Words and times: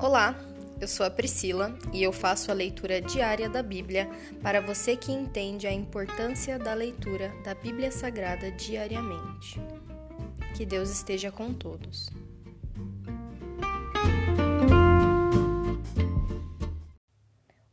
Olá, 0.00 0.36
eu 0.80 0.86
sou 0.86 1.04
a 1.04 1.10
Priscila 1.10 1.76
e 1.92 2.04
eu 2.04 2.12
faço 2.12 2.52
a 2.52 2.54
leitura 2.54 3.00
diária 3.00 3.48
da 3.48 3.64
Bíblia 3.64 4.08
para 4.40 4.60
você 4.60 4.96
que 4.96 5.10
entende 5.10 5.66
a 5.66 5.72
importância 5.72 6.56
da 6.56 6.72
leitura 6.72 7.32
da 7.42 7.52
Bíblia 7.52 7.90
Sagrada 7.90 8.48
diariamente. 8.52 9.60
Que 10.56 10.64
Deus 10.64 10.88
esteja 10.88 11.32
com 11.32 11.52
todos. 11.52 12.08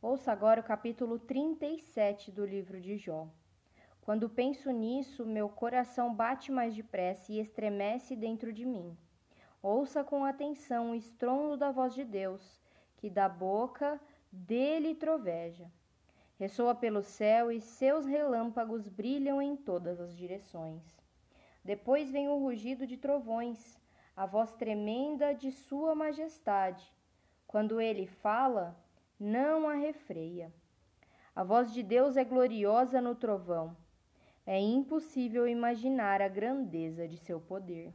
Ouça 0.01 0.31
agora 0.31 0.61
o 0.61 0.63
capítulo 0.63 1.19
37 1.19 2.31
do 2.31 2.43
livro 2.43 2.81
de 2.81 2.97
Jó. 2.97 3.27
Quando 4.01 4.27
penso 4.27 4.71
nisso, 4.71 5.27
meu 5.27 5.47
coração 5.47 6.11
bate 6.11 6.51
mais 6.51 6.75
depressa 6.75 7.31
e 7.31 7.39
estremece 7.39 8.15
dentro 8.15 8.51
de 8.51 8.65
mim. 8.65 8.97
Ouça 9.67 10.03
com 10.03 10.23
atenção 10.23 10.91
o 10.91 10.95
estrondo 10.95 11.57
da 11.57 11.71
voz 11.71 11.95
de 11.95 12.03
Deus, 12.03 12.61
que 12.97 13.09
da 13.09 13.27
boca 13.27 13.99
dele 14.31 14.93
troveja. 14.93 15.71
Ressoa 16.37 16.75
pelo 16.75 17.01
céu 17.01 17.51
e 17.51 17.59
seus 17.59 18.05
relâmpagos 18.05 18.87
brilham 18.87 19.41
em 19.41 19.55
todas 19.55 19.99
as 19.99 20.15
direções. 20.15 20.83
Depois 21.63 22.11
vem 22.11 22.29
o 22.29 22.37
rugido 22.37 22.85
de 22.85 22.95
trovões, 22.95 23.75
a 24.15 24.27
voz 24.27 24.51
tremenda 24.51 25.33
de 25.33 25.51
Sua 25.51 25.95
Majestade. 25.95 26.85
Quando 27.47 27.81
ele 27.81 28.05
fala, 28.05 28.79
não 29.19 29.67
a 29.67 29.73
refreia. 29.73 30.53
A 31.35 31.43
voz 31.43 31.73
de 31.73 31.81
Deus 31.81 32.17
é 32.17 32.23
gloriosa 32.23 33.01
no 33.01 33.15
trovão. 33.15 33.75
É 34.45 34.59
impossível 34.59 35.47
imaginar 35.47 36.21
a 36.21 36.27
grandeza 36.27 37.07
de 37.07 37.17
seu 37.17 37.41
poder. 37.41 37.91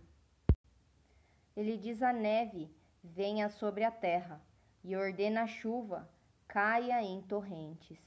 Ele 1.56 1.77
diz 1.77 2.02
à 2.02 2.12
neve: 2.12 2.70
venha 3.02 3.48
sobre 3.48 3.82
a 3.84 3.90
terra, 3.90 4.40
e 4.84 4.95
ordena 4.96 5.43
a 5.43 5.46
chuva: 5.46 6.09
caia 6.46 7.02
em 7.02 7.20
torrentes. 7.23 7.98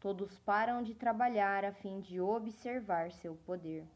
Todos 0.00 0.38
param 0.38 0.82
de 0.82 0.94
trabalhar 0.94 1.64
a 1.64 1.72
fim 1.72 2.00
de 2.00 2.20
observar 2.20 3.10
seu 3.12 3.34
poder. 3.34 3.86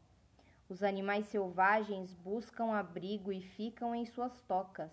Os 0.67 0.83
animais 0.83 1.25
selvagens 1.27 2.13
buscam 2.13 2.73
abrigo 2.73 3.31
e 3.31 3.41
ficam 3.41 3.95
em 3.95 4.05
suas 4.05 4.39
tocas. 4.43 4.91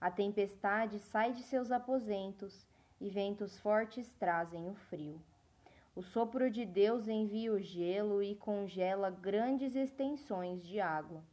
A 0.00 0.10
tempestade 0.10 0.98
sai 0.98 1.32
de 1.32 1.42
seus 1.42 1.72
aposentos 1.72 2.66
e 3.00 3.08
ventos 3.08 3.58
fortes 3.58 4.14
trazem 4.14 4.68
o 4.68 4.74
frio. 4.74 5.20
O 5.96 6.02
sopro 6.02 6.50
de 6.50 6.64
Deus 6.64 7.08
envia 7.08 7.52
o 7.52 7.58
gelo 7.58 8.22
e 8.22 8.34
congela 8.36 9.10
grandes 9.10 9.74
extensões 9.74 10.62
de 10.64 10.78
água. 10.80 11.24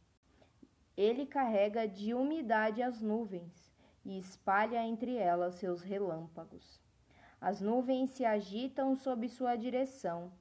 Ele 0.96 1.26
carrega 1.26 1.86
de 1.86 2.14
umidade 2.14 2.82
as 2.82 3.02
nuvens 3.02 3.70
e 4.04 4.18
espalha 4.18 4.82
entre 4.82 5.16
elas 5.16 5.56
seus 5.56 5.82
relâmpagos. 5.82 6.80
As 7.40 7.60
nuvens 7.60 8.10
se 8.10 8.24
agitam 8.24 8.96
sob 8.96 9.28
sua 9.28 9.56
direção 9.56 10.32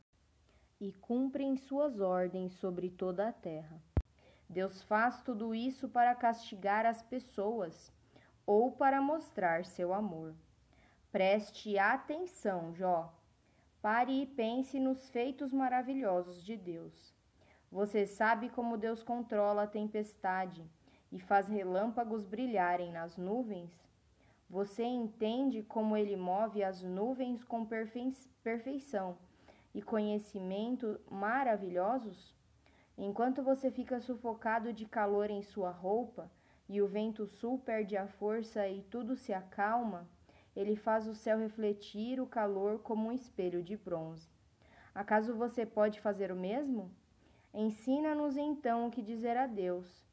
e 0.79 0.93
cumprem 0.93 1.57
suas 1.57 1.99
ordens 1.99 2.53
sobre 2.53 2.89
toda 2.89 3.27
a 3.27 3.33
terra. 3.33 3.81
Deus 4.47 4.81
faz 4.83 5.21
tudo 5.21 5.53
isso 5.53 5.89
para 5.89 6.15
castigar 6.15 6.85
as 6.85 7.01
pessoas 7.01 7.91
ou 8.45 8.71
para 8.71 9.01
mostrar 9.01 9.65
seu 9.65 9.93
amor. 9.93 10.35
Preste 11.11 11.77
atenção, 11.79 12.73
Jó. 12.75 13.13
Pare 13.81 14.21
e 14.21 14.25
pense 14.25 14.79
nos 14.79 15.09
feitos 15.09 15.51
maravilhosos 15.51 16.43
de 16.43 16.55
Deus. 16.55 17.14
Você 17.75 18.05
sabe 18.05 18.47
como 18.47 18.77
Deus 18.77 19.03
controla 19.03 19.63
a 19.63 19.67
tempestade 19.67 20.65
e 21.11 21.19
faz 21.19 21.49
relâmpagos 21.49 22.23
brilharem 22.23 22.89
nas 22.89 23.17
nuvens? 23.17 23.69
Você 24.49 24.85
entende 24.85 25.61
como 25.61 25.97
ele 25.97 26.15
move 26.15 26.63
as 26.63 26.81
nuvens 26.81 27.43
com 27.43 27.67
perfeição 28.41 29.17
e 29.73 29.81
conhecimento 29.81 30.97
maravilhosos? 31.11 32.33
Enquanto 32.97 33.43
você 33.43 33.69
fica 33.69 33.99
sufocado 33.99 34.71
de 34.71 34.85
calor 34.85 35.29
em 35.29 35.41
sua 35.41 35.69
roupa 35.69 36.31
e 36.69 36.81
o 36.81 36.87
vento 36.87 37.27
sul 37.27 37.59
perde 37.59 37.97
a 37.97 38.07
força 38.07 38.65
e 38.69 38.83
tudo 38.83 39.17
se 39.17 39.33
acalma, 39.33 40.07
ele 40.55 40.77
faz 40.77 41.09
o 41.09 41.13
céu 41.13 41.37
refletir 41.37 42.21
o 42.21 42.25
calor 42.25 42.79
como 42.79 43.09
um 43.09 43.11
espelho 43.11 43.61
de 43.61 43.75
bronze. 43.75 44.29
Acaso 44.93 45.35
você 45.35 45.65
pode 45.65 45.99
fazer 45.99 46.31
o 46.31 46.37
mesmo? 46.37 46.89
Ensina-nos 47.57 48.35
então 48.35 48.85
o 48.85 48.91
que 48.91 49.01
dizer 49.01 49.37
a 49.37 49.47
Deus. 49.47 50.05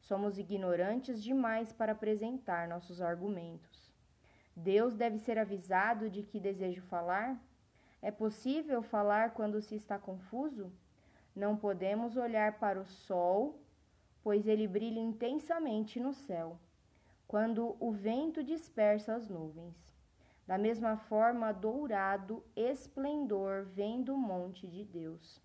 Somos 0.00 0.36
ignorantes 0.36 1.22
demais 1.22 1.72
para 1.72 1.92
apresentar 1.92 2.68
nossos 2.68 3.00
argumentos. 3.00 3.90
Deus 4.54 4.94
deve 4.94 5.16
ser 5.16 5.38
avisado 5.38 6.10
de 6.10 6.22
que 6.22 6.38
desejo 6.38 6.82
falar? 6.82 7.42
É 8.02 8.10
possível 8.10 8.82
falar 8.82 9.32
quando 9.32 9.62
se 9.62 9.76
está 9.76 9.98
confuso? 9.98 10.70
Não 11.34 11.56
podemos 11.56 12.18
olhar 12.18 12.58
para 12.58 12.78
o 12.78 12.84
sol, 12.84 13.58
pois 14.22 14.46
ele 14.46 14.68
brilha 14.68 15.00
intensamente 15.00 15.98
no 15.98 16.12
céu, 16.12 16.58
quando 17.26 17.76
o 17.80 17.90
vento 17.90 18.44
dispersa 18.44 19.14
as 19.14 19.26
nuvens. 19.26 19.96
Da 20.46 20.58
mesma 20.58 20.98
forma, 20.98 21.50
dourado 21.50 22.44
esplendor 22.54 23.64
vem 23.64 24.02
do 24.02 24.18
monte 24.18 24.66
de 24.68 24.84
Deus. 24.84 25.40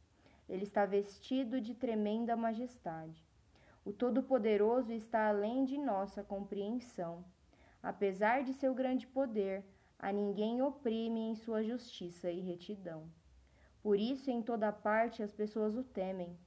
Ele 0.47 0.63
está 0.63 0.85
vestido 0.85 1.59
de 1.59 1.73
tremenda 1.73 2.35
majestade. 2.35 3.25
O 3.83 3.91
Todo-Poderoso 3.91 4.91
está 4.91 5.29
além 5.29 5.65
de 5.65 5.77
nossa 5.77 6.23
compreensão. 6.23 7.23
Apesar 7.81 8.43
de 8.43 8.53
seu 8.53 8.73
grande 8.73 9.05
poder, 9.05 9.63
a 9.99 10.11
ninguém 10.11 10.61
oprime 10.61 11.19
em 11.19 11.35
sua 11.35 11.63
justiça 11.63 12.31
e 12.31 12.39
retidão. 12.39 13.09
Por 13.81 13.99
isso, 13.99 14.31
em 14.31 14.41
toda 14.41 14.71
parte 14.71 15.21
as 15.21 15.31
pessoas 15.31 15.75
o 15.75 15.83
temem. 15.83 16.37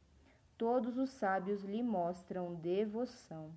Todos 0.56 0.98
os 0.98 1.10
sábios 1.10 1.62
lhe 1.62 1.82
mostram 1.82 2.56
devoção. 2.56 3.53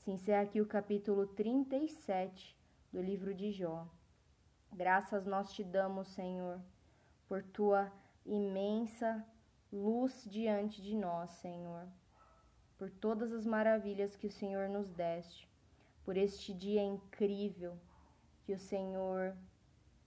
Se 0.00 0.10
encerra 0.10 0.42
aqui 0.42 0.60
o 0.60 0.66
capítulo 0.66 1.26
37 1.28 2.56
do 2.92 3.00
livro 3.00 3.32
de 3.32 3.52
Jó. 3.52 3.86
Graças 4.72 5.24
nós 5.24 5.52
te 5.52 5.62
damos, 5.62 6.08
Senhor, 6.08 6.60
por 7.28 7.42
tua 7.44 7.92
imensa 8.24 9.24
luz 9.72 10.24
diante 10.30 10.80
de 10.80 10.94
nós, 10.94 11.30
Senhor, 11.30 11.86
por 12.78 12.90
todas 12.90 13.32
as 13.32 13.46
maravilhas 13.46 14.16
que 14.16 14.26
o 14.26 14.30
Senhor 14.30 14.68
nos 14.68 14.90
deste, 14.90 15.48
por 16.04 16.16
este 16.16 16.54
dia 16.54 16.82
incrível 16.82 17.76
que 18.44 18.52
o 18.52 18.58
Senhor 18.58 19.36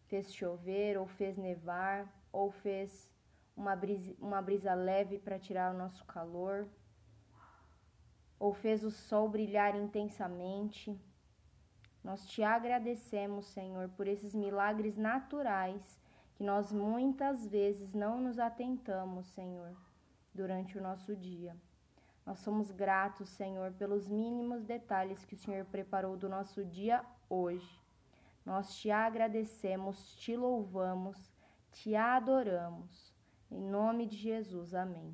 fez 0.08 0.34
chover, 0.34 0.98
ou 0.98 1.06
fez 1.06 1.38
nevar, 1.38 2.08
ou 2.32 2.52
fez 2.52 3.12
uma 3.56 3.76
brisa, 3.76 4.16
uma 4.20 4.42
brisa 4.42 4.74
leve 4.74 5.20
para 5.20 5.38
tirar 5.38 5.74
o 5.74 5.78
nosso 5.78 6.06
calor, 6.06 6.68
ou 8.40 8.54
fez 8.54 8.84
o 8.84 8.90
sol 8.90 9.28
brilhar 9.28 9.76
intensamente. 9.76 10.98
Nós 12.02 12.26
te 12.26 12.42
agradecemos, 12.42 13.48
Senhor, 13.48 13.90
por 13.90 14.08
esses 14.08 14.34
milagres 14.34 14.96
naturais 14.96 16.00
que 16.40 16.44
nós 16.46 16.72
muitas 16.72 17.46
vezes 17.46 17.94
não 17.94 18.22
nos 18.22 18.40
atentamos, 18.40 19.28
Senhor, 19.28 19.76
durante 20.34 20.78
o 20.78 20.82
nosso 20.82 21.14
dia. 21.14 21.54
Nós 22.26 22.40
somos 22.40 22.72
gratos, 22.72 23.28
Senhor, 23.28 23.74
pelos 23.74 24.08
mínimos 24.08 24.64
detalhes 24.64 25.26
que 25.26 25.34
o 25.34 25.38
Senhor 25.38 25.66
preparou 25.66 26.16
do 26.16 26.30
nosso 26.30 26.64
dia 26.64 27.04
hoje. 27.30 27.78
Nós 28.46 28.74
te 28.78 28.90
agradecemos, 28.90 30.16
te 30.16 30.38
louvamos, 30.38 31.18
te 31.74 31.94
adoramos. 31.94 33.14
Em 33.52 33.62
nome 33.62 34.06
de 34.06 34.16
Jesus, 34.16 34.74
amém. 34.74 35.14